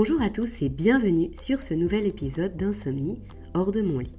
[0.00, 3.18] Bonjour à tous et bienvenue sur ce nouvel épisode d'Insomnie
[3.52, 4.14] hors de mon lit.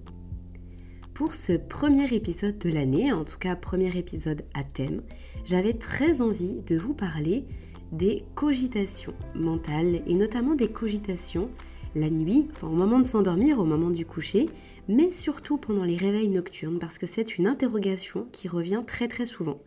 [1.14, 5.04] Pour ce premier épisode de l'année, en tout cas premier épisode à thème,
[5.46, 7.46] j'avais très envie de vous parler
[7.94, 11.50] des cogitations mentales et notamment des cogitations
[11.96, 14.50] la nuit, au moment de s'endormir, au moment du coucher,
[14.89, 19.25] mais surtout pendant les réveils nocturnes parce que c'est une interrogation qui revient très très
[19.25, 19.61] souvent.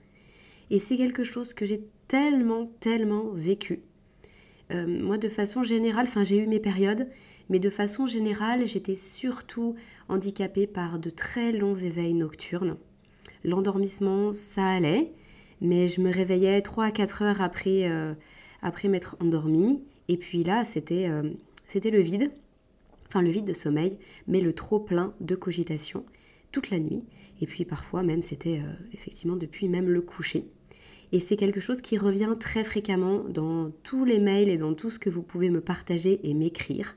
[0.68, 3.80] Et c'est quelque chose que j'ai tellement, tellement vécu.
[4.70, 7.08] Euh, moi, de façon générale, enfin j'ai eu mes périodes,
[7.50, 9.74] mais de façon générale, j'étais surtout
[10.08, 12.76] handicapée par de très longs éveils nocturnes.
[13.44, 15.12] L'endormissement, ça allait,
[15.60, 18.14] mais je me réveillais 3 à 4 heures après, euh,
[18.62, 19.82] après m'être endormie.
[20.08, 21.30] Et puis là, c'était euh,
[21.66, 22.30] c'était le vide,
[23.08, 26.04] enfin le vide de sommeil, mais le trop plein de cogitation
[26.50, 27.04] toute la nuit.
[27.40, 28.60] Et puis parfois même c'était
[28.92, 30.44] effectivement depuis même le coucher.
[31.12, 34.90] Et c'est quelque chose qui revient très fréquemment dans tous les mails et dans tout
[34.90, 36.96] ce que vous pouvez me partager et m'écrire.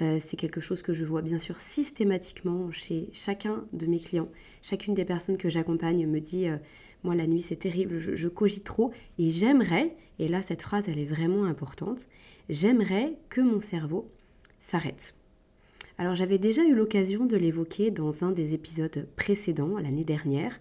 [0.00, 4.28] Euh, c'est quelque chose que je vois bien sûr systématiquement chez chacun de mes clients.
[4.62, 6.56] Chacune des personnes que j'accompagne me dit euh,
[7.04, 10.84] Moi, la nuit, c'est terrible, je, je, cogite trop et j'aimerais, et là, cette phrase,
[10.88, 12.06] elle est vraiment importante
[12.48, 14.10] j'aimerais que mon cerveau
[14.60, 15.14] s'arrête.
[15.98, 20.60] Alors j'avais déjà eu l'occasion de l'évoquer dans un des épisodes précédents, l'année dernière,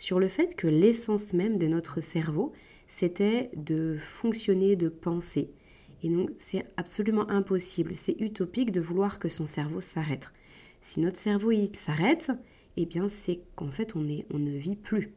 [0.00, 2.52] sur le fait que l'essence même de notre cerveau,
[2.88, 5.50] c'était de fonctionner, de penser.
[6.02, 10.32] Et donc c'est absolument impossible, c'est utopique de vouloir que son cerveau s'arrête.
[10.80, 12.32] Si notre cerveau s'arrête,
[12.78, 15.12] eh bien c'est qu'en fait on, est, on ne vit plus.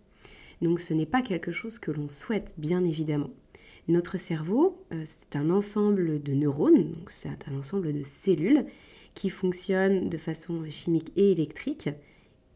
[0.61, 3.29] Donc ce n'est pas quelque chose que l'on souhaite, bien évidemment.
[3.87, 8.65] Notre cerveau, euh, c'est un ensemble de neurones, donc c'est un ensemble de cellules
[9.13, 11.89] qui fonctionnent de façon chimique et électrique,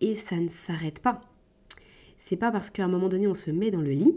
[0.01, 1.21] et ça ne s'arrête pas.
[2.27, 4.13] C'est pas parce qu'à un moment donné on se met dans le lit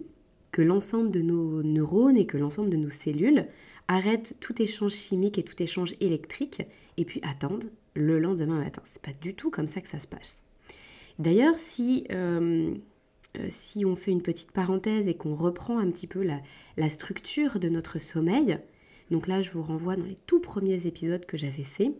[0.50, 3.46] que l'ensemble de nos neurones et que l'ensemble de nos cellules
[3.86, 6.62] arrêtent tout échange chimique et tout échange électrique
[6.96, 8.82] et puis attendent le lendemain matin.
[8.92, 10.38] C'est pas du tout comme ça que ça se passe.
[11.20, 12.74] D'ailleurs, si euh,
[13.38, 16.24] euh, si on fait une petite parenthèse et qu'on reprend un petit peu
[16.76, 18.58] la, structure de notre sommeil,
[19.12, 21.92] donc là je vous renvoie dans les tout premiers épisodes que j'avais fait,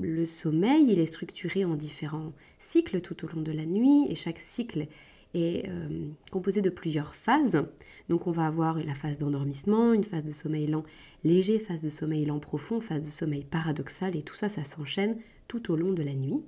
[0.00, 4.14] le sommeil il est structuré en différents cycles tout au long de la nuit et
[4.14, 4.86] chaque cycle
[5.34, 7.62] est euh, composé de plusieurs phases.
[8.08, 10.84] Donc on va avoir la phase d'endormissement, une phase de sommeil lent
[11.24, 15.16] léger, phase de sommeil lent profond, phase de sommeil paradoxal et tout ça ça s'enchaîne
[15.48, 16.40] tout au long de la nuit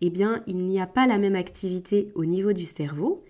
[0.00, 3.24] eh bien, il n'y a pas la même activité au niveau du cerveau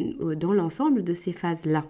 [0.00, 1.84] euh, dans l'ensemble de ces phases-là.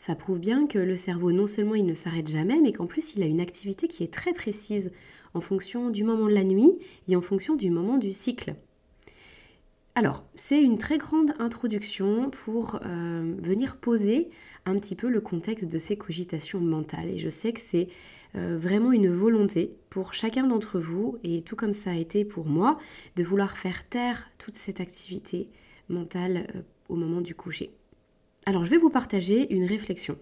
[0.00, 3.16] Ça prouve bien que le cerveau, non seulement il ne s'arrête jamais, mais qu'en plus
[3.16, 4.92] il a une activité qui est très précise
[5.34, 6.72] en fonction du moment de la nuit
[7.06, 8.54] et en fonction du moment du cycle.
[9.94, 14.30] Alors, c'est une très grande introduction pour euh, venir poser
[14.64, 17.10] un petit peu le contexte de ces cogitations mentales.
[17.10, 17.88] Et je sais que c'est
[18.36, 22.46] euh, vraiment une volonté pour chacun d'entre vous, et tout comme ça a été pour
[22.46, 22.78] moi,
[23.16, 25.50] de vouloir faire taire toute cette activité
[25.90, 27.70] mentale euh, au moment du coucher.
[28.50, 30.18] Alors je vais vous partager une réflexion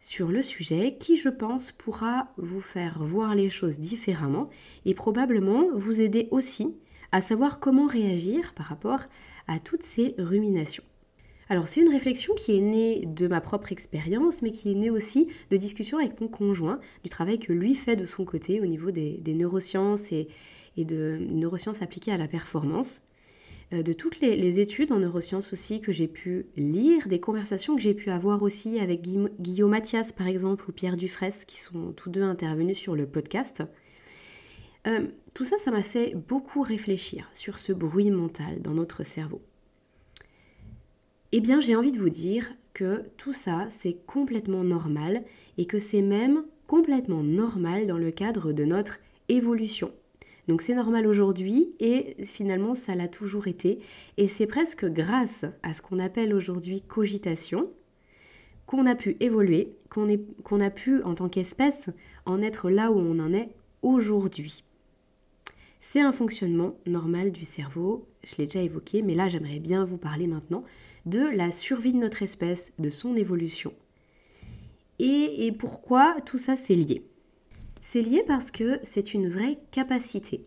[0.00, 4.50] sur le sujet qui, je pense, pourra vous faire voir les choses différemment
[4.84, 6.74] et probablement vous aider aussi
[7.12, 8.98] à savoir comment réagir par rapport
[9.46, 10.82] à toutes ces ruminations.
[11.48, 14.90] Alors c'est une réflexion qui est née de ma propre expérience, mais qui est née
[14.90, 18.66] aussi de discussions avec mon conjoint, du travail que lui fait de son côté au
[18.66, 20.26] niveau des, neurosciences et,
[20.76, 23.02] de neurosciences appliquées à la performance,
[23.82, 27.94] de toutes les, études en neurosciences aussi que j'ai pu lire, des conversations que j'ai
[27.94, 32.22] pu avoir aussi avec Guillaume Mathias par exemple ou Pierre Dufresne qui sont tous deux
[32.22, 33.62] intervenus sur le podcast.
[34.86, 39.40] Euh, tout ça, ça m'a fait beaucoup réfléchir sur ce bruit mental dans notre cerveau.
[41.32, 45.24] Eh bien, j'ai envie de vous dire que tout ça, c'est complètement normal
[45.58, 48.98] et que c'est même complètement normal dans le cadre de notre
[49.28, 49.92] évolution.
[50.48, 53.78] Donc c'est normal aujourd'hui et finalement ça l'a toujours été.
[54.16, 57.70] Et c'est presque grâce à ce qu'on appelle aujourd'hui cogitation
[58.66, 61.90] qu'on a pu évoluer, qu'on a pu en tant qu'espèce
[62.24, 63.50] en être là où on en est
[63.82, 64.64] aujourd'hui.
[65.80, 69.98] C'est un fonctionnement normal du cerveau, je l'ai déjà évoqué, mais là j'aimerais bien vous
[69.98, 70.64] parler maintenant
[71.04, 73.74] de la survie de notre espèce, de son évolution.
[74.98, 77.04] Et, pourquoi tout ça c'est lié?
[77.86, 80.46] C'est lié parce que c'est une vraie capacité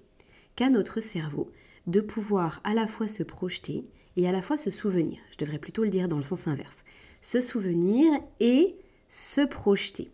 [0.56, 1.52] qu'a notre cerveau
[1.86, 3.86] de pouvoir à la fois se projeter
[4.18, 5.20] et à la fois se souvenir.
[5.32, 6.84] Je devrais plutôt le dire dans le sens inverse.
[7.22, 8.76] Se souvenir et
[9.08, 10.10] se projeter.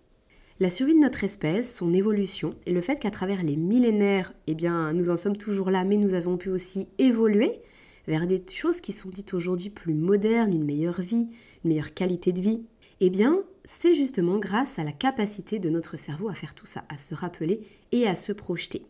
[0.59, 4.53] La survie de notre espèce, son évolution et le fait qu'à travers les millénaires, eh
[4.53, 7.61] bien, nous en sommes toujours là, mais nous avons pu aussi évoluer
[8.05, 11.29] vers des choses qui sont dites aujourd'hui plus modernes, une meilleure vie,
[11.63, 12.63] une meilleure qualité de vie,
[13.05, 16.85] eh bien, c'est justement grâce à la capacité de notre cerveau à faire tout ça,
[16.87, 17.59] à se rappeler
[17.91, 18.85] et à se projeter.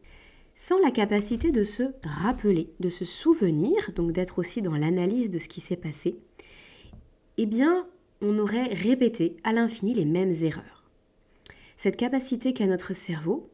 [0.54, 5.40] Sans la capacité de se rappeler, de se souvenir, donc d'être aussi dans l'analyse de
[5.40, 6.16] ce qui s'est passé,
[7.38, 7.88] eh bien,
[8.22, 10.84] on aurait répété à l'infini les mêmes erreurs.
[11.76, 13.50] Cette capacité qu'a notre cerveau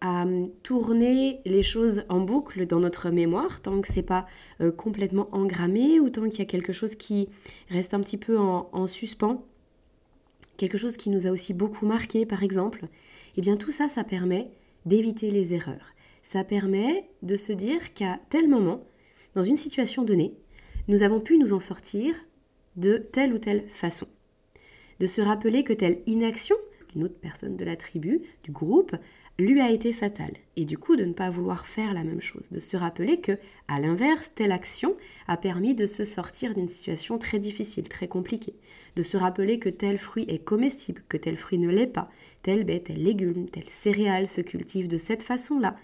[0.00, 0.24] à
[0.64, 4.26] tourner les choses en boucle dans notre mémoire tant que c'est pas
[4.60, 7.28] euh, complètement engrammé ou tant qu'il y a quelque chose qui
[7.68, 9.44] reste un petit peu en, suspens,
[10.60, 12.86] quelque chose qui nous a aussi beaucoup marqué par exemple,
[13.38, 14.50] eh bien tout ça, ça permet
[14.84, 15.94] d'éviter les erreurs.
[16.22, 18.84] Ça permet de se dire qu'à tel moment,
[19.34, 20.34] dans une situation donnée,
[20.86, 22.14] nous avons pu nous en sortir
[22.76, 24.06] de telle ou telle façon.
[24.98, 26.56] De se rappeler que telle inaction
[26.92, 28.94] d'une autre personne de la tribu, du groupe,
[29.40, 30.34] lui a été fatale.
[30.56, 33.38] Et du coup, de ne pas vouloir faire la même chose, de se rappeler que,
[33.68, 34.96] à l'inverse, telle action
[35.28, 38.54] a permis de se sortir d'une situation très difficile, très compliquée.
[38.96, 42.10] De se rappeler que tel fruit est comestible, que tel fruit ne l'est pas,
[42.42, 45.76] tel bête, tel légume, tel céréale se cultive de cette façon-là.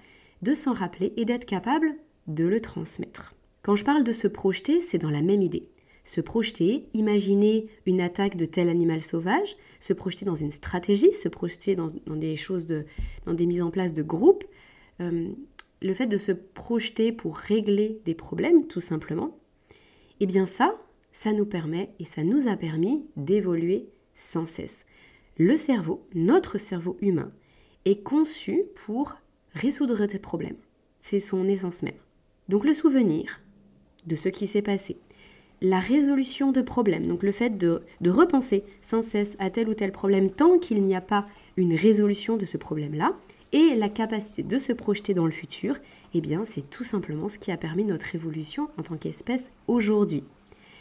[0.42, 1.94] De s'en rappeler et d'être capable
[2.26, 3.34] de le transmettre.
[3.62, 5.68] Quand je parle de se projeter, c'est dans la même idée
[6.06, 11.28] se projeter, imaginer une attaque de tel animal sauvage, se projeter dans une stratégie, se
[11.28, 12.86] projeter dans, des choses, de,
[13.26, 14.44] dans des mises en place de groupes.
[15.00, 15.28] Euh,
[15.82, 19.36] le fait de se projeter pour régler des problèmes, tout simplement,
[20.20, 20.80] eh bien ça,
[21.10, 24.86] ça nous permet et ça nous a permis d'évoluer sans cesse.
[25.38, 27.32] Le cerveau, notre cerveau humain,
[27.84, 29.16] est conçu pour
[29.54, 30.56] résoudre des problèmes.
[30.98, 31.98] C'est son essence même.
[32.48, 33.40] Donc le souvenir
[34.06, 34.98] de ce qui s'est passé,
[35.62, 39.92] la résolution de problèmes, donc le fait de, repenser sans cesse à tel ou tel
[39.92, 41.26] problème tant qu'il n'y a pas
[41.56, 43.14] une résolution de ce problème-là,
[43.52, 45.76] et la capacité de se projeter dans le futur,
[46.14, 50.24] eh bien c'est tout simplement ce qui a permis notre évolution en tant qu'espèce aujourd'hui.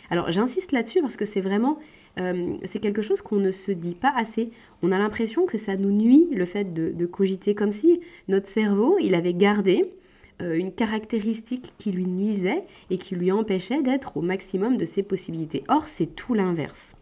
[0.10, 1.80] Alors j'insiste là-dessus parce que c'est vraiment
[2.20, 4.52] euh, c'est quelque chose qu'on ne se dit pas assez.
[4.82, 8.48] On a l'impression que ça nous nuit le fait de, de, cogiter comme si notre
[8.48, 9.92] cerveau il avait gardé
[10.40, 15.64] une caractéristique qui lui nuisait et qui lui empêchait d'être au maximum de ses possibilités.
[15.70, 16.96] Or, c'est tout l'inverse.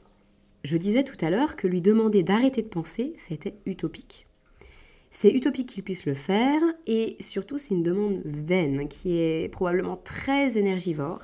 [0.63, 4.27] Je disais tout à l'heure que lui demander d'arrêter de penser, c'était utopique.
[5.11, 9.97] C'est utopique qu'il puisse le faire et surtout c'est une demande vaine qui est probablement
[9.97, 11.19] très énergivore,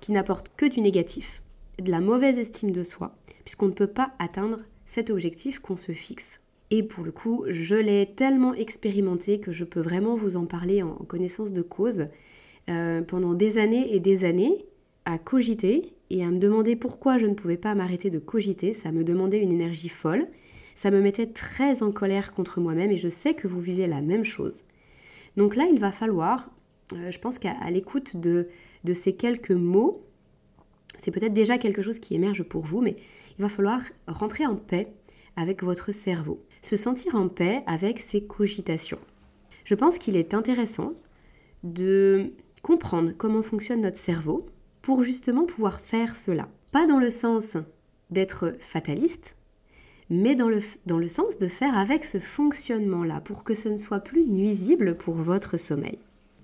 [0.00, 1.42] qui n'apporte que du négatif,
[1.80, 5.92] de la mauvaise estime de soi, puisqu'on ne peut pas atteindre cet objectif qu'on se
[5.92, 6.41] fixe.
[6.74, 10.82] Et pour le coup, je l'ai tellement expérimenté que je peux vraiment vous en parler
[10.82, 12.06] en connaissance de cause.
[12.70, 14.64] Euh, pendant des années et des années,
[15.04, 18.90] à cogiter et à me demander pourquoi je ne pouvais pas m'arrêter de cogiter, ça
[18.90, 20.26] me demandait une énergie folle.
[20.74, 24.00] Ça me mettait très en colère contre moi-même et je sais que vous vivez la
[24.00, 24.64] même chose.
[25.36, 26.50] Donc là, il va falloir,
[26.94, 28.48] euh, je pense qu'à l'écoute de,
[28.84, 30.06] de ces quelques mots,
[30.96, 32.96] c'est peut-être déjà quelque chose qui émerge pour vous, mais
[33.38, 34.88] il va falloir rentrer en paix
[35.36, 39.00] avec votre cerveau se sentir en paix avec ses cogitations.
[39.64, 40.94] Je pense qu'il est intéressant
[41.64, 42.32] de
[42.62, 44.46] comprendre comment fonctionne notre cerveau
[44.80, 46.48] pour justement pouvoir faire cela.
[46.70, 47.56] Pas dans le sens
[48.10, 49.36] d'être fataliste,
[50.10, 53.76] mais dans le, dans le sens de faire avec ce fonctionnement-là pour que ce ne
[53.76, 55.98] soit plus nuisible pour votre sommeil.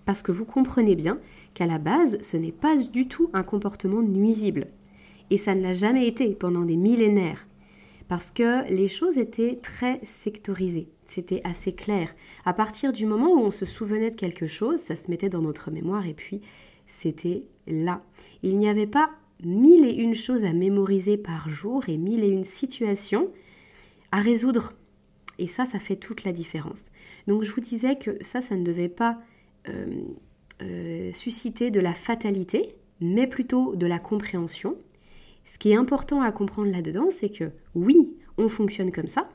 [0.05, 1.19] Parce que vous comprenez bien
[1.55, 4.69] qu'à la base, ce n'est pas du tout un comportement nuisible.
[5.31, 7.47] Et ça ne l'a jamais été pendant des millénaires
[8.09, 10.89] parce que les choses étaient très sectorisées.
[11.05, 12.15] C'était assez clair.
[12.45, 15.43] À partir du moment où on se souvenait de quelque chose, ça se mettait dans
[15.43, 16.41] notre mémoire et puis
[16.87, 18.03] c'était là.
[18.43, 19.11] Il n'y avait pas
[19.45, 23.31] mille et une choses à mémoriser par jour et mille et une situations
[24.11, 24.73] à résoudre.
[25.39, 26.85] Et ça, ça fait toute la différence.
[27.27, 29.19] Donc je vous disais que ça, ça ne devait pas
[29.69, 30.03] euh,
[30.63, 34.77] euh, susciter de la fatalité, mais plutôt de la compréhension
[35.51, 39.31] ce qui est important à comprendre là-dedans, c'est que oui, on fonctionne comme ça,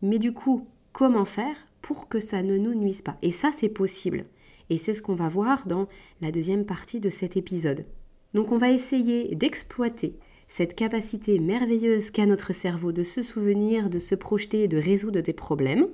[0.00, 3.18] mais du coup, comment faire pour que ça ne nous nuise pas?
[3.22, 4.26] Et ça, c'est possible.
[4.70, 5.88] Et c'est ce qu'on va voir dans
[6.20, 7.86] la deuxième partie de cet épisode.
[8.34, 10.16] Donc on va essayer d'exploiter
[10.46, 15.22] cette capacité merveilleuse qu'a notre cerveau de se souvenir, de se projeter et de résoudre
[15.22, 15.88] des problèmes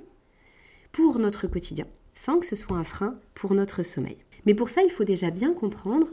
[0.91, 4.17] pour notre quotidien, sans que ce soit un frein pour notre sommeil.
[4.45, 6.09] Mais pour ça, il faut déjà bien comprendre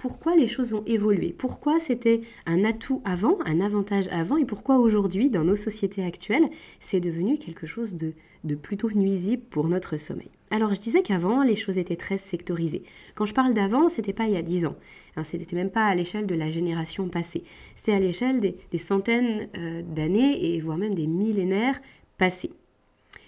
[0.00, 4.78] pourquoi les choses ont évolué, pourquoi c'était un atout avant, un avantage avant, et pourquoi
[4.78, 8.14] aujourd'hui, dans nos sociétés actuelles, c'est devenu quelque chose de,
[8.54, 10.30] plutôt nuisible pour notre sommeil.
[10.50, 12.82] Alors je disais qu'avant, les choses étaient très sectorisées.
[13.14, 14.76] Quand je parle d'avant, c'était pas il y a dix ans,
[15.16, 17.44] hein, c'était même pas à l'échelle de la génération passée,
[17.76, 21.78] c'est à l'échelle des, centaines euh, d'années et voire même des millénaires
[22.16, 22.52] passés.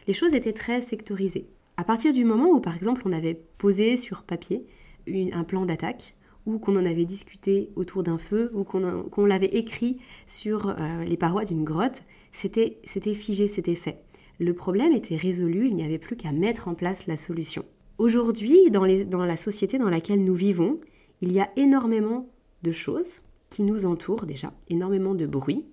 [0.06, 1.44] Les choses étaient très sectorisées.
[1.76, 4.64] À partir du moment où, par exemple, on avait posé sur papier
[5.06, 6.14] un plan d'attaque,
[6.46, 11.16] ou qu'on en avait discuté autour d'un feu, ou qu'on l'avait écrit sur euh, les
[11.16, 14.02] parois d'une grotte, c'était figé, c'était fait.
[14.38, 17.64] Le problème était résolu, il n'y avait plus qu'à mettre en place la solution.
[17.98, 20.80] Aujourd'hui, dans, la société dans laquelle nous vivons,
[21.20, 22.28] il y a énormément
[22.62, 23.20] de choses
[23.50, 25.64] qui nous entourent déjà, énormément de bruit,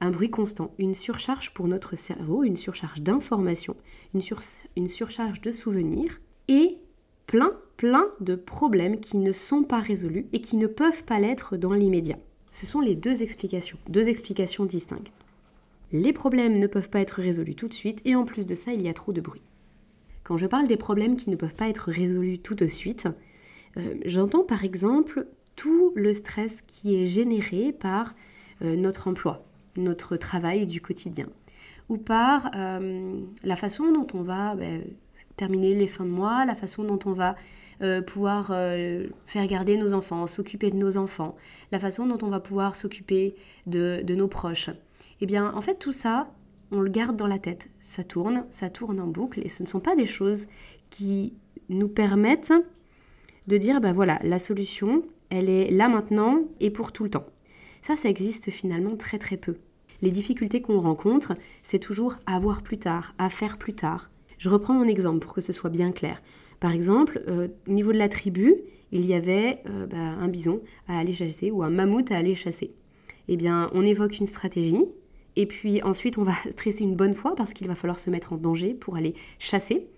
[0.00, 3.76] un bruit constant, une surcharge pour notre cerveau, une surcharge d'informations,
[4.14, 4.22] une,
[4.76, 6.78] une surcharge de souvenirs et
[7.26, 11.56] plein, plein de problèmes qui ne sont pas résolus et qui ne peuvent pas l'être
[11.56, 12.18] dans l'immédiat.
[12.50, 15.12] Ce sont les deux explications, deux explications distinctes.
[15.92, 18.72] Les problèmes ne peuvent pas être résolus tout de suite et en plus de ça,
[18.72, 19.42] il y a trop de bruit.
[20.22, 23.08] Quand je parle des problèmes qui ne peuvent pas être résolus tout de suite,
[23.76, 25.26] euh, j'entends par exemple
[25.56, 28.14] tout le stress qui est généré par
[28.62, 29.44] euh, notre emploi,
[29.76, 31.26] notre travail du quotidien,
[31.88, 34.82] ou par euh, la façon dont on va ben,
[35.36, 37.36] terminer les fins de mois, la façon dont on va
[37.82, 41.36] euh, pouvoir euh, faire garder nos enfants, s'occuper de nos enfants,
[41.72, 43.34] la façon dont on va pouvoir s'occuper
[43.66, 44.70] de, nos proches.
[45.20, 46.30] Eh bien, en fait, tout ça,
[46.70, 47.68] on le garde dans la tête.
[47.80, 50.46] Ça tourne, ça tourne en boucle, et ce ne sont pas des choses
[50.90, 51.34] qui
[51.68, 52.52] nous permettent
[53.46, 57.26] de dire, bah voilà, la solution, elle est là maintenant et pour tout le temps.
[57.82, 59.56] Ça, ça existe finalement très très peu.
[60.00, 64.10] Les difficultés qu'on rencontre, c'est toujours à voir plus tard, à faire plus tard,
[64.44, 66.20] je reprends mon exemple pour que ce soit bien clair.
[66.64, 68.54] Par exemple, euh, au niveau de la tribu,
[68.90, 72.34] il y avait euh, bah, un bison à aller chasser ou un mammouth à aller
[72.34, 72.70] chasser.
[73.28, 74.82] Eh bien, on évoque une stratégie,
[75.36, 78.32] et puis ensuite on va tresser une bonne fois parce qu'il va falloir se mettre
[78.32, 79.88] en danger pour aller chasser.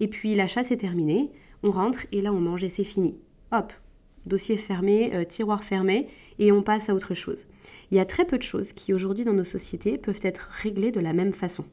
[0.00, 1.30] Et puis la chasse est terminée,
[1.62, 3.14] on rentre et là on mange et c'est fini.
[3.52, 3.72] Hop,
[4.26, 6.08] dossier fermé, euh, tiroir fermé,
[6.40, 7.46] et on passe à autre chose.
[7.92, 10.90] Il y a très peu de choses qui aujourd'hui dans nos sociétés peuvent être réglées
[10.90, 11.64] de la même façon.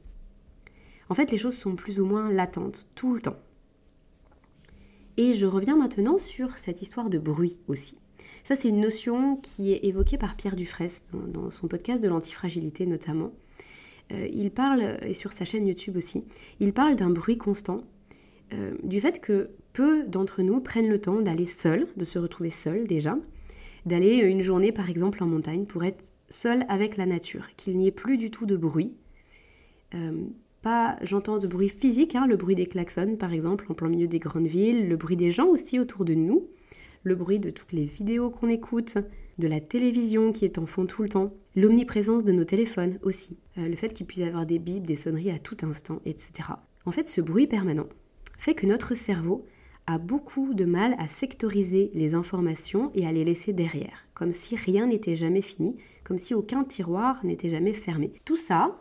[1.10, 3.38] En fait, les choses sont plus ou moins latentes, tout le temps.
[5.18, 7.98] Et je reviens maintenant sur cette histoire de bruit aussi.
[8.44, 10.90] Ça, c'est une notion qui est évoquée par Pierre Dufresne
[11.28, 13.32] dans, son podcast de l'antifragilité notamment.
[14.12, 16.24] Euh, il parle, et sur sa chaîne YouTube aussi,
[16.60, 17.84] il parle d'un bruit constant,
[18.54, 22.50] euh, du fait que peu d'entre nous prennent le temps d'aller seuls, de se retrouver
[22.50, 23.18] seuls déjà,
[23.86, 27.88] d'aller une journée par exemple en montagne pour être seul avec la nature, qu'il n'y
[27.88, 28.94] ait plus du tout de bruit.
[29.96, 30.26] Euh,
[30.64, 34.08] pas, j'entends de bruit physique, hein, le bruit des klaxons par exemple en plein milieu
[34.08, 36.48] des grandes villes, le bruit des gens aussi autour de nous,
[37.04, 38.98] le bruit de toutes les vidéos qu'on écoute,
[39.38, 43.38] de la télévision qui est en fond tout le temps, l'omniprésence de nos téléphones aussi,
[43.58, 46.50] euh, le fait qu'il puisse y avoir des bips, des sonneries à tout instant, etc.
[46.86, 47.88] En fait, ce bruit permanent
[48.38, 49.46] fait que notre cerveau
[49.86, 54.56] a beaucoup de mal à sectoriser les informations et à les laisser derrière, comme si
[54.56, 58.14] rien n'était jamais fini, comme si aucun tiroir n'était jamais fermé.
[58.24, 58.80] Tout ça,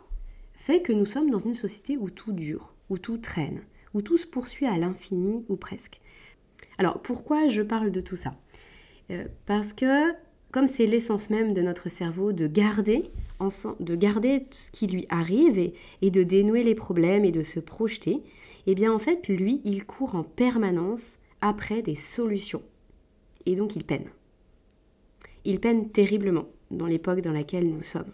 [0.63, 3.59] fait que nous sommes dans une société où tout dure, où tout traîne,
[3.93, 5.99] où tout se poursuit à l'infini ou presque.
[6.77, 8.33] Alors pourquoi je parle de tout ça?
[9.11, 10.13] Euh, Parce que
[10.53, 13.11] comme c'est l'essence même de notre cerveau de garder,
[13.81, 17.59] de garder ce qui lui arrive et, et, de dénouer les problèmes et de se
[17.59, 18.21] projeter,
[18.65, 22.61] eh bien en fait lui il court en permanence après des solutions.
[23.45, 24.07] Et donc il peine.
[25.43, 28.13] Il peine terriblement dans l'époque dans laquelle nous sommes.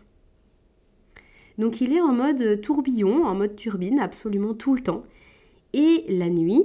[1.59, 5.03] Donc il est en mode tourbillon, en mode turbine, absolument tout le temps.
[5.73, 6.63] Et la nuit,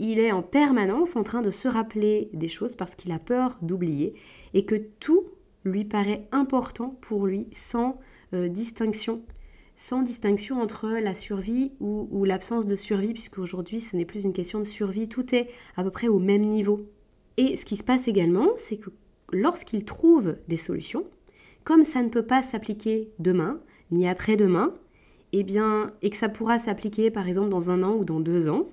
[0.00, 3.58] il est en permanence en train de se rappeler des choses parce qu'il a peur
[3.62, 4.14] d'oublier
[4.54, 5.24] et que tout
[5.64, 8.00] lui paraît important pour lui sans
[8.32, 9.22] euh, distinction
[9.76, 14.32] sans distinction entre la survie ou, ou l'absence de survie, puisqu'aujourd'hui ce n'est plus une
[14.32, 16.88] question de survie, tout est à peu près au même niveau.
[17.36, 18.90] Et ce qui se passe également, c'est que
[19.32, 21.04] lorsqu'il trouve des solutions,
[21.64, 23.60] comme ça ne peut pas s'appliquer demain,
[23.90, 24.72] ni après-demain,
[25.32, 28.48] eh bien, et que ça pourra s'appliquer par exemple dans un an ou dans deux
[28.48, 28.66] ans,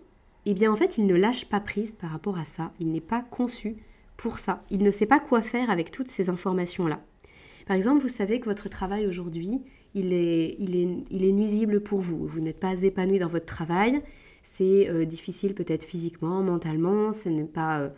[0.45, 3.01] eh bien en fait il ne lâche pas prise par rapport à ça, il n'est
[3.01, 3.77] pas conçu
[4.17, 7.01] pour ça, il ne sait pas quoi faire avec toutes ces informations-là.
[7.67, 9.61] Par exemple, vous savez que votre travail aujourd'hui,
[9.93, 13.45] il est, il, est, il est nuisible pour vous, vous n'êtes pas épanoui dans votre
[13.45, 14.01] travail,
[14.43, 17.79] c'est euh, difficile peut-être physiquement, mentalement, ce n'est pas...
[17.79, 17.89] Euh,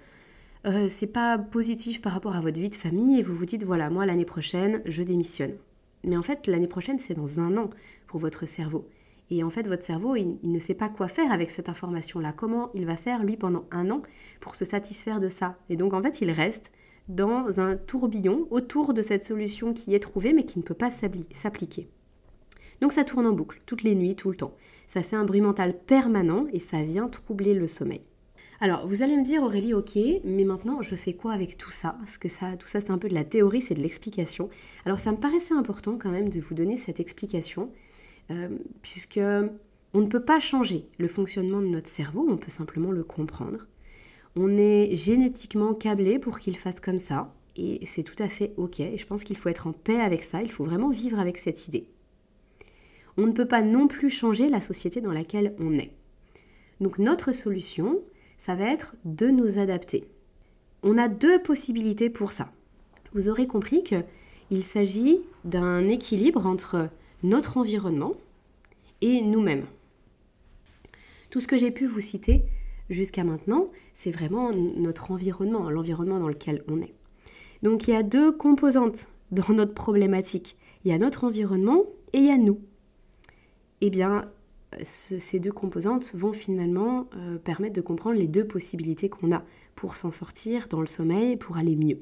[0.65, 3.20] euh, c'est pas positif par rapport à votre vie de famille.
[3.20, 5.55] Et vous vous dites voilà moi l'année prochaine je démissionne.
[6.03, 7.69] Mais en fait, l'année prochaine, c'est dans un an
[8.07, 8.88] pour votre cerveau.
[9.29, 12.33] Et en fait, votre cerveau, il, ne sait pas quoi faire avec cette information-là.
[12.36, 14.01] Comment il va faire, lui, pendant un an
[14.41, 15.57] pour se satisfaire de ça?
[15.69, 16.72] Et donc, en fait, il reste
[17.07, 20.91] dans un tourbillon autour de cette solution qui est trouvée, mais qui ne peut pas
[20.91, 21.88] s'appliquer.
[22.81, 24.53] Donc, ça tourne en boucle, toutes les nuits, tout le temps.
[24.88, 28.01] Ça fait un bruit mental permanent et ça vient troubler le sommeil.
[28.63, 31.98] Alors, vous allez me dire, Aurélie, ok, mais maintenant, je fais quoi avec tout ça?
[32.00, 34.50] Parce que tout ça, c'est un peu de la théorie, c'est de l'explication.
[34.86, 37.70] Alors, ça me paraissait important quand même de vous donner cette explication,
[38.32, 38.48] euh,
[38.82, 43.03] puisque on ne peut pas changer le fonctionnement de notre cerveau, on peut simplement le
[43.03, 43.67] comprendre.
[44.38, 47.36] On est génétiquement câblé pour qu'il fasse comme ça.
[47.58, 48.77] Et c'est tout à fait OK.
[48.77, 50.41] je pense qu'il faut être en paix avec ça.
[50.41, 51.89] Il faut vraiment vivre avec cette idée.
[53.17, 55.91] On ne peut pas non plus changer la société dans laquelle on est.
[56.79, 58.00] Donc notre solution,
[58.43, 60.03] ça va être de nous adapter.
[60.83, 62.51] On a deux possibilités pour ça.
[63.13, 66.89] Vous aurez compris qu'il s'agit d'un équilibre entre
[67.23, 68.15] notre environnement
[69.00, 69.63] et nous-mêmes.
[71.29, 72.43] Tout ce que j'ai pu vous citer
[72.89, 76.93] jusqu'à maintenant, c'est vraiment notre environnement, l'environnement dans lequel on est.
[77.62, 80.57] Donc il y a deux composantes dans notre problématique.
[80.83, 82.59] Il y a notre environnement et il y a nous.
[83.79, 84.29] Eh bien,
[84.84, 89.44] ces deux composantes vont finalement euh, permettre de comprendre les deux possibilités qu'on a
[89.75, 92.00] pour s'en sortir dans le sommeil, pour aller mieux.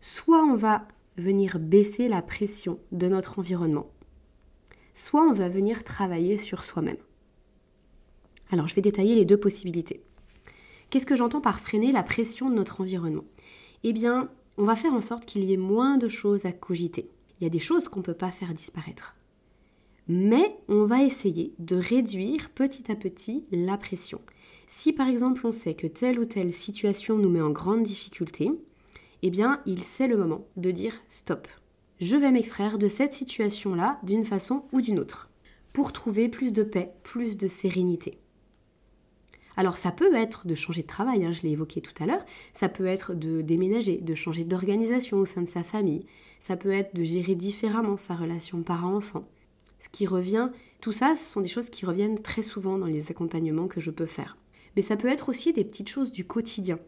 [0.00, 0.86] Soit on va
[1.16, 3.86] venir baisser la pression de notre environnement,
[4.94, 6.96] soit on va venir travailler sur soi-même.
[8.50, 10.02] Alors je vais détailler les deux possibilités.
[10.90, 13.24] Qu'est-ce que j'entends par freiner la pression de notre environnement?
[13.82, 17.08] Eh bien, on va faire en sorte qu'il y ait moins de choses à cogiter.
[17.40, 19.16] Il y a des choses qu'on ne peut pas faire disparaître.
[20.14, 24.20] Mais on va essayer de réduire petit à petit la pression.
[24.68, 28.50] Si par exemple on sait que telle ou telle situation nous met en grande difficulté,
[29.22, 31.48] eh bien il sait le moment de dire stop.
[31.98, 35.30] Je vais m'extraire de cette situation-là d'une façon ou d'une autre
[35.72, 38.18] pour trouver plus de paix, plus de sérénité.
[39.56, 42.26] Alors ça peut être de changer de travail, hein, je l'ai évoqué tout à l'heure,
[42.52, 46.04] ça peut être de déménager, de changer d'organisation au sein de sa famille,
[46.38, 49.26] ça peut être de gérer différemment sa relation parent-enfant.
[49.82, 53.10] Ce qui revient, tout ça, ce sont des choses qui reviennent très souvent dans les
[53.10, 54.36] accompagnements que je peux faire.
[54.76, 56.78] Mais ça peut être aussi des petites choses du quotidien.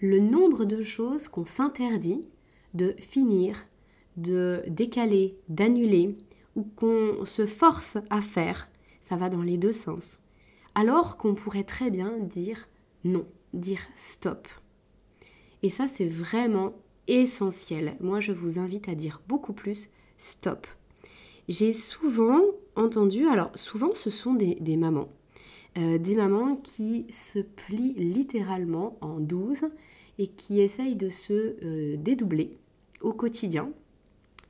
[0.00, 2.28] Le nombre de choses qu'on s'interdit
[2.74, 3.66] de finir,
[4.16, 6.16] de décaler, d'annuler,
[6.54, 8.68] ou qu'on se force à faire,
[9.00, 10.18] ça va dans les deux sens
[10.78, 12.68] alors qu'on pourrait très bien dire
[13.02, 14.46] non, dire stop.
[15.64, 16.72] Et ça, c'est vraiment
[17.08, 17.96] essentiel.
[17.98, 20.68] Moi, je vous invite à dire beaucoup plus stop.
[21.48, 22.40] J'ai souvent
[22.76, 25.08] entendu, alors souvent ce sont des, mamans,
[25.78, 29.64] euh, des mamans qui se plient littéralement en douze
[30.18, 32.58] et qui essayent de se euh, dédoubler
[33.00, 33.72] au quotidien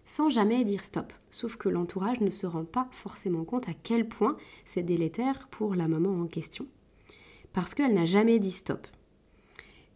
[0.04, 1.12] sans jamais dire stop.
[1.30, 5.74] Sauf que l'entourage ne se rend pas forcément compte à quel point c'est délétère pour
[5.74, 6.66] la maman en question.
[7.52, 8.86] Parce qu'elle n'a jamais dit stop.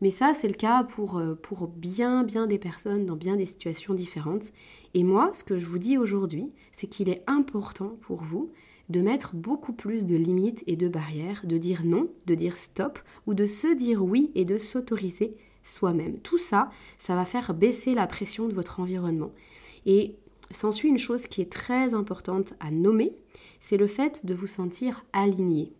[0.02, 3.46] Mais ça, c'est le cas pour, euh, pour bien, bien des personnes dans bien des
[3.46, 4.52] situations différentes.
[4.94, 8.50] Et moi, ce que je vous dis aujourd'hui, c'est qu'il est important pour vous
[8.88, 12.98] de mettre beaucoup plus de limites et de barrières, de dire non, de dire stop,
[13.28, 16.18] ou de se dire oui et de s'autoriser soi-même.
[16.18, 19.30] Tout ça, ça va faire baisser la pression de votre environnement.
[19.86, 20.16] Et
[20.50, 23.14] s'ensuit une chose qui est très importante à nommer,
[23.60, 25.72] c'est le fait de vous sentir aligné.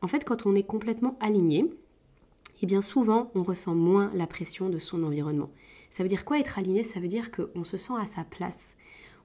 [0.00, 1.68] En fait, quand on est complètement aligné,
[2.62, 5.50] eh bien souvent on ressent moins la pression de son environnement.
[5.90, 6.82] Ça veut dire quoi être aligné?
[6.82, 8.76] Ça veut dire qu'on se sent à sa place.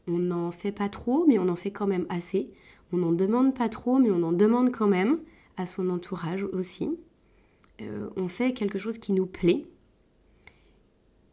[0.08, 2.52] On n'en fait pas trop, mais on en fait quand même assez.
[2.92, 5.20] On n'en demande pas trop, mais on en demande quand même
[5.58, 6.98] à son entourage aussi.
[7.82, 9.66] Euh, on fait quelque chose qui nous plaît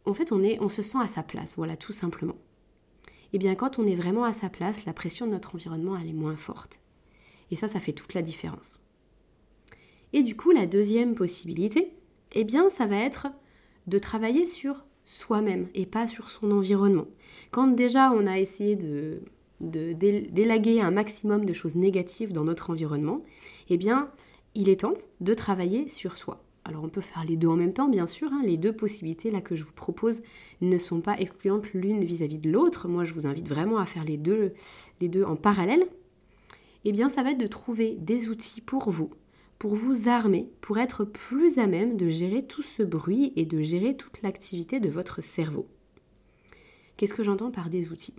[0.05, 2.35] en fait, on, est, on se sent à sa place, voilà, tout simplement.
[3.33, 5.97] Et eh bien, quand on est vraiment à sa place, la pression de notre environnement,
[5.97, 6.81] elle est moins forte.
[7.49, 8.81] Et ça, ça fait toute la différence.
[10.13, 11.93] Et du coup, la deuxième possibilité,
[12.33, 13.27] eh bien, ça va être
[13.87, 17.07] de travailler sur soi-même et pas sur son environnement.
[17.51, 19.21] Quand déjà on a essayé de,
[19.59, 23.23] délaguer un maximum de choses négatives dans notre environnement,
[23.69, 24.09] eh bien,
[24.55, 26.43] il est temps de travailler sur soi.
[26.63, 28.31] Alors on peut faire les deux en même temps, bien sûr.
[28.31, 28.41] Hein.
[28.43, 30.21] Les deux possibilités là que je vous propose
[30.61, 32.87] ne sont pas excluantes l'une vis-à-vis de l'autre.
[32.87, 34.53] Moi, je vous invite vraiment à faire les deux,
[34.99, 35.85] les deux en parallèle.
[36.85, 39.11] Eh bien, ça va être de trouver des outils pour vous,
[39.61, 43.61] pour vous armer, pour être plus à même de gérer tout ce bruit et de
[43.61, 45.67] gérer toute l'activité de votre cerveau.
[46.97, 48.15] Qu'est-ce que j'entends par des outils?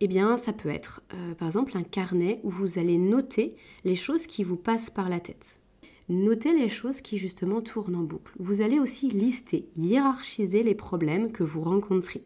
[0.00, 3.94] Eh bien, ça peut être, euh, par exemple, un carnet où vous allez noter les
[3.94, 5.60] choses qui vous passent par la tête.
[6.08, 8.32] Notez les choses qui justement tournent en boucle.
[8.38, 12.24] Vous allez aussi lister, hiérarchiser les problèmes que vous rencontrez.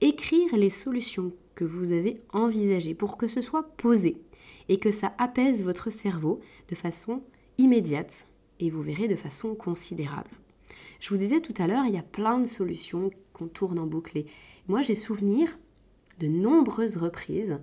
[0.00, 4.16] Écrire les solutions que vous avez envisagées pour que ce soit posé
[4.70, 6.40] et que ça apaise votre cerveau
[6.70, 7.22] de façon
[7.58, 8.26] immédiate
[8.60, 10.30] et vous verrez de façon considérable.
[11.00, 13.86] Je vous disais tout à l'heure, il y a plein de solutions qu'on tourne en
[13.86, 14.24] boucle.
[14.66, 15.58] moi, j'ai souvenir
[16.18, 17.58] de nombreuses reprises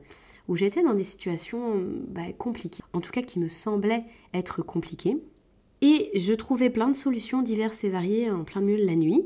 [0.47, 5.17] où j'étais dans des situations bah, compliquées, en tout cas qui me semblaient être compliquées,
[5.81, 9.25] et je trouvais plein de solutions diverses et variées en plein milieu la nuit.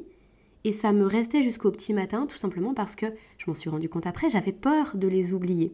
[0.65, 3.05] Et ça me restait jusqu'au petit matin, tout simplement parce que
[3.37, 5.73] je m'en suis rendu compte après, j'avais peur de les oublier.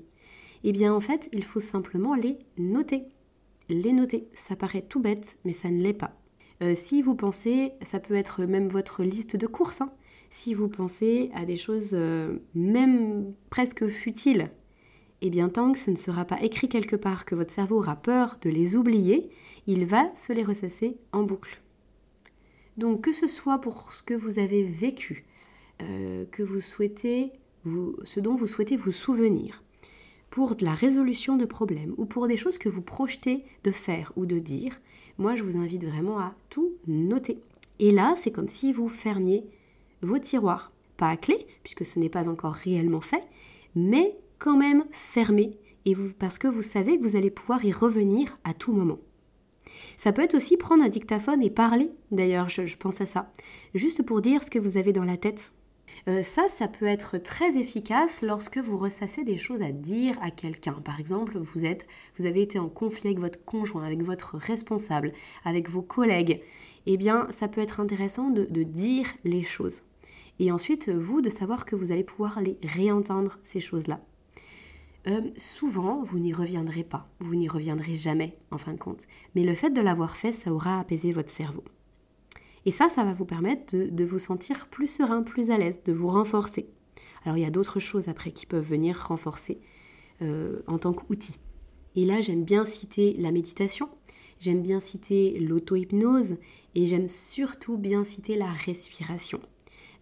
[0.63, 3.03] Eh bien, en fait, il faut simplement les noter.
[3.69, 4.27] Les noter.
[4.33, 6.15] Ça paraît tout bête, mais ça ne l'est pas.
[6.61, 9.91] Euh, si vous pensez, ça peut être même votre liste de courses, hein.
[10.29, 14.49] si vous pensez à des choses euh, même presque futiles,
[15.21, 17.97] eh bien tant que ce ne sera pas écrit quelque part que votre cerveau aura
[17.97, 19.29] peur de les oublier,
[19.67, 21.61] il va se les ressasser en boucle.
[22.77, 25.25] Donc que ce soit pour ce que vous avez vécu,
[25.81, 27.33] euh, que vous souhaitez,
[28.03, 29.63] ce dont vous souhaitez vous souvenir,
[30.29, 34.11] pour de la résolution de problèmes ou pour des choses que vous projetez de faire
[34.15, 34.79] ou de dire,
[35.17, 37.39] moi je vous invite vraiment à tout noter.
[37.79, 39.45] Et là, c'est comme si vous fermiez
[40.01, 43.23] vos tiroirs, pas à clé, puisque ce n'est pas encore réellement fait,
[43.75, 47.71] mais quand même fermés, et vous, parce que vous savez que vous allez pouvoir y
[47.71, 48.99] revenir à tout moment.
[49.97, 53.31] Ça peut être aussi prendre un dictaphone et parler, d'ailleurs, je, pense à ça,
[53.73, 55.51] juste pour dire ce que vous avez dans la tête.
[56.07, 60.29] Euh, ça, ça peut être très efficace lorsque vous ressassez des choses à dire à
[60.29, 60.73] quelqu'un.
[60.73, 61.87] Par exemple, vous, êtes,
[62.17, 65.11] vous avez été en conflit avec votre conjoint, avec votre responsable,
[65.45, 66.41] avec vos collègues.
[66.85, 69.81] Eh bien, ça peut être intéressant de, dire les choses.
[70.37, 73.99] Et ensuite, vous, de savoir que vous allez pouvoir les réentendre, ces choses-là.
[75.07, 79.07] Euh, souvent, vous n'y reviendrez pas, vous n'y reviendrez jamais en fin de compte.
[79.33, 81.63] Mais le fait de l'avoir fait, ça aura apaisé votre cerveau.
[82.65, 85.93] Et ça, ça va vous permettre de, vous sentir plus serein, plus à l'aise, de
[85.93, 86.67] vous renforcer.
[87.23, 89.59] Alors il y a d'autres choses après qui peuvent venir renforcer
[90.21, 91.37] euh, en tant qu'outil.
[91.95, 93.89] Et là, j'aime bien citer la méditation,
[94.39, 96.37] j'aime bien citer l'auto-hypnose
[96.75, 99.39] et j'aime surtout bien citer la respiration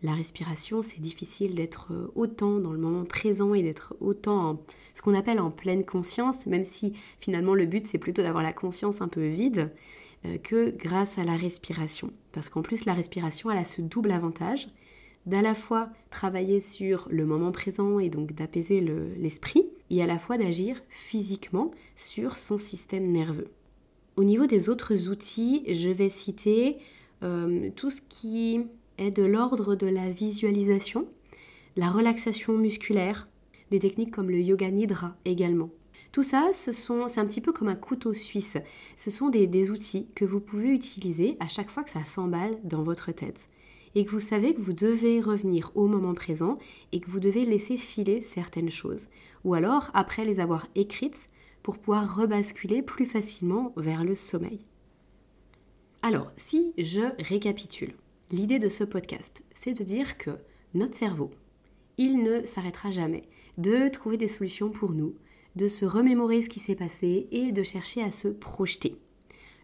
[0.03, 4.61] la respiration, c'est difficile d'être euh, autant dans le moment présent et d'être autant
[4.93, 8.51] ce qu'on appelle en pleine conscience, même si finalement le but c'est plutôt d'avoir la
[8.51, 9.71] conscience un peu vide,
[10.43, 12.11] que grâce à la respiration.
[12.31, 14.69] Parce qu'en plus la respiration, elle a ce double avantage
[15.25, 18.81] d'à la fois travailler sur le moment présent et donc d'apaiser
[19.17, 23.47] l'esprit, et à la fois d'agir physiquement sur son système nerveux.
[24.15, 26.77] Au niveau des autres outils, je vais citer
[27.23, 28.65] euh, tout ce qui
[28.97, 31.07] est de l'ordre de la visualisation,
[31.75, 33.27] la relaxation musculaire,
[33.71, 35.69] des techniques comme le yoga nidra également.
[36.13, 38.55] Tout ça, c'est un petit peu comme un couteau suisse.
[38.95, 42.83] Ce sont des, outils que vous pouvez utiliser à chaque fois que ça s'emballe dans
[42.83, 43.49] votre tête
[43.95, 46.57] et que vous savez que vous devez revenir au moment présent
[46.93, 49.07] et que vous devez laisser filer certaines choses.
[49.43, 51.27] Ou alors, après les avoir écrites,
[51.61, 54.59] pour pouvoir rebasculer plus facilement vers le sommeil.
[56.01, 57.95] Alors, si je récapitule,
[58.33, 60.31] L'idée de ce podcast, c'est de dire que
[60.73, 61.29] notre cerveau,
[61.99, 63.21] il ne s'arrêtera jamais
[63.59, 65.13] de trouver des solutions pour nous,
[65.55, 68.95] de se remémorer ce qui s'est passé et de chercher à se projeter.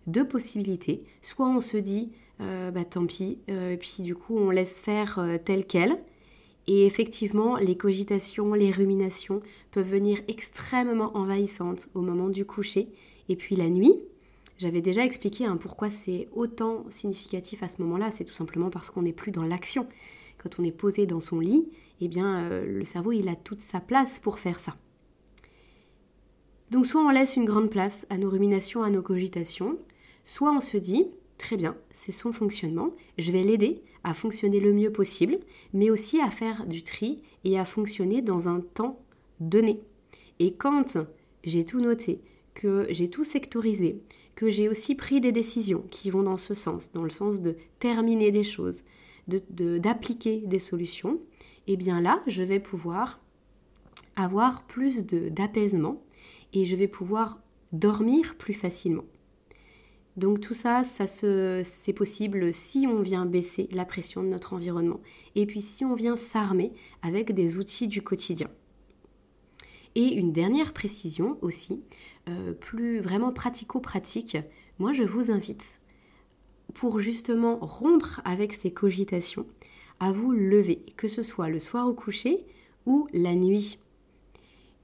[0.07, 4.49] Deux possibilités, soit on se dit euh, bah tant pis, euh, puis du coup on
[4.49, 5.99] laisse faire euh, tel quel,
[6.67, 12.87] et effectivement les cogitations, les ruminations peuvent venir extrêmement envahissantes au moment du coucher,
[13.27, 13.93] et puis la nuit,
[14.57, 18.09] j'avais déjà expliqué hein, pourquoi c'est autant significatif à ce moment-là.
[18.11, 19.87] C'est tout simplement parce qu'on n'est plus dans l'action.
[20.37, 21.69] Quand on est posé dans son lit,
[22.01, 24.75] eh bien, le cerveau, il a toute sa place pour faire ça.
[26.71, 29.77] Donc, soit on laisse une grande place à nos ruminations, à nos cogitations,
[30.23, 34.73] soit on se dit, très bien, c'est son fonctionnement, je vais l'aider à fonctionner le
[34.73, 35.39] mieux possible,
[35.73, 38.99] mais aussi à faire du tri et à fonctionner dans un temps
[39.39, 39.81] donné.
[40.39, 40.97] Et quand
[41.43, 42.21] j'ai tout noté,
[42.53, 44.01] que j'ai tout sectorisé,
[44.35, 47.55] que j'ai aussi pris des décisions qui vont dans ce sens, dans le sens de
[47.79, 48.83] terminer des choses,
[49.27, 51.19] d'appliquer de, des solutions,
[51.67, 53.19] et eh bien là, je vais pouvoir
[54.19, 56.03] avoir plus d'apaisement
[56.53, 57.39] et je vais pouvoir
[57.71, 59.05] dormir plus facilement.
[60.17, 64.99] Donc tout ça, ça c'est possible si on vient baisser la pression de notre environnement
[65.35, 68.49] et puis si on vient s'armer avec des outils du quotidien.
[69.95, 71.81] Et une dernière précision aussi,
[72.27, 74.37] euh, plus vraiment pratico-pratique,
[74.77, 75.79] moi je vous invite,
[76.73, 79.47] pour justement rompre avec ces cogitations,
[79.99, 82.45] à vous lever, que ce soit le soir au coucher
[82.85, 83.79] ou la nuit.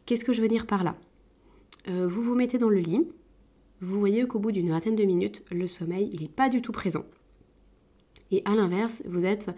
[0.05, 0.95] Qu'est-ce que je veux dire par là?
[1.87, 3.07] Euh, Vous vous mettez dans le lit,
[3.81, 6.71] vous voyez qu'au bout d'une vingtaine de minutes, le sommeil, il n'est pas du tout
[6.71, 7.05] présent.
[8.31, 9.51] Et à l'inverse, vous êtes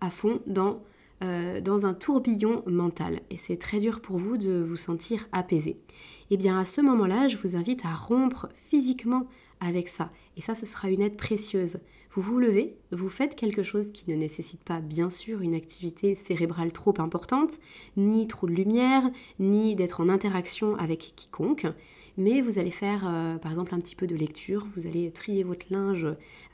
[0.00, 0.82] à fond dans
[1.22, 5.72] euh, dans un tourbillon mental et c'est très dur pour vous de vous sentir apaisé.
[5.72, 5.76] Et
[6.30, 9.26] eh bien à ce moment-là, je vous invite à rompre physiquement
[9.60, 11.80] avec ça et ça ce sera une aide précieuse.
[12.12, 16.16] Vous vous levez, vous faites quelque chose qui ne nécessite pas bien sûr une activité
[16.16, 17.60] cérébrale trop importante,
[17.96, 21.68] ni trop de lumière, ni d'être en interaction avec quiconque,
[22.16, 25.44] mais vous allez faire euh, par exemple un petit peu de lecture, vous allez trier
[25.44, 26.04] votre linge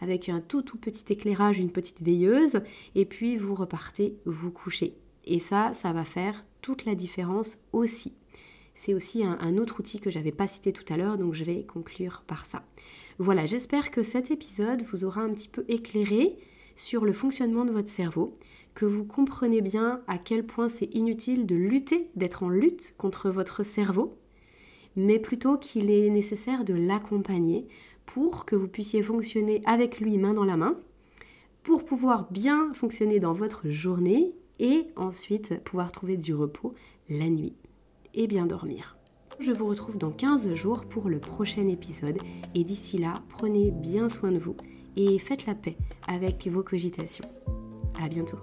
[0.02, 2.60] avec un tout tout petit éclairage, une petite veilleuse,
[2.94, 4.94] et puis vous repartez vous coucher.
[5.24, 8.12] Et ça, ça va faire toute la différence aussi.
[8.76, 11.64] C'est aussi un, autre outil que j'avais pas cité tout à l'heure, donc je vais
[11.64, 12.62] conclure par ça.
[13.18, 16.36] Voilà, j'espère que cet épisode vous aura un petit peu éclairé
[16.74, 18.34] sur le fonctionnement de votre cerveau,
[18.74, 23.30] que vous comprenez bien à quel point c'est inutile de lutter, d'être en lutte contre
[23.30, 24.18] votre cerveau,
[24.94, 27.66] mais plutôt qu'il est nécessaire de l'accompagner
[28.04, 30.78] pour que vous puissiez fonctionner avec lui main dans la main,
[31.62, 36.74] pour pouvoir bien fonctionner dans votre journée et ensuite pouvoir trouver du repos
[37.08, 37.54] la nuit
[38.26, 38.96] bien dormir.
[39.38, 42.16] Je vous retrouve dans 15 jours pour le prochain épisode
[42.54, 44.56] et d'ici là, prenez bien soin de vous
[44.96, 45.76] et faites la paix
[46.08, 47.28] avec vos cogitations.
[48.00, 48.38] À bientôt.